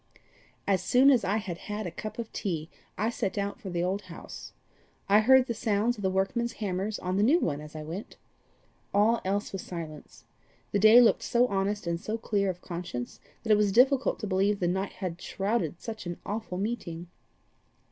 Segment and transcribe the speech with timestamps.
[0.65, 3.83] "As soon as I had had a cup of tea, I set out for the
[3.83, 4.51] old house.
[5.07, 8.17] I heard the sounds of the workmen's hammers on the new one as I went.
[8.95, 10.25] All else was silence.
[10.71, 14.25] The day looked so honest and so clear of conscience that it was difficult to
[14.25, 17.05] believe the night had shrouded such an awful meeting.